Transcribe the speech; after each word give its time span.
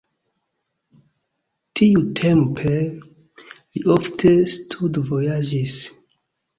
Tiutempe 1.81 2.73
li 2.81 3.87
ofte 4.01 4.35
studvojaĝis. 4.59 5.83